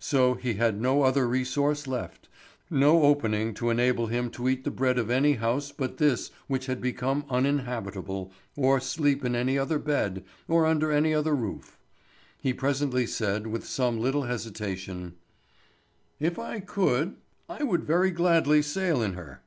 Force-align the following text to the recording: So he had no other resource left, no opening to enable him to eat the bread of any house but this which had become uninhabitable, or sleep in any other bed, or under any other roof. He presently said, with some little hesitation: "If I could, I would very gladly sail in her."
So 0.00 0.34
he 0.34 0.54
had 0.54 0.80
no 0.80 1.02
other 1.04 1.28
resource 1.28 1.86
left, 1.86 2.28
no 2.68 3.02
opening 3.04 3.54
to 3.54 3.70
enable 3.70 4.08
him 4.08 4.28
to 4.30 4.48
eat 4.48 4.64
the 4.64 4.72
bread 4.72 4.98
of 4.98 5.08
any 5.08 5.34
house 5.34 5.70
but 5.70 5.98
this 5.98 6.32
which 6.48 6.66
had 6.66 6.80
become 6.80 7.24
uninhabitable, 7.30 8.32
or 8.56 8.80
sleep 8.80 9.24
in 9.24 9.36
any 9.36 9.56
other 9.56 9.78
bed, 9.78 10.24
or 10.48 10.66
under 10.66 10.90
any 10.90 11.14
other 11.14 11.32
roof. 11.36 11.78
He 12.40 12.52
presently 12.52 13.06
said, 13.06 13.46
with 13.46 13.64
some 13.68 14.00
little 14.00 14.24
hesitation: 14.24 15.14
"If 16.18 16.40
I 16.40 16.58
could, 16.58 17.14
I 17.48 17.62
would 17.62 17.84
very 17.84 18.10
gladly 18.10 18.62
sail 18.62 19.00
in 19.00 19.12
her." 19.12 19.42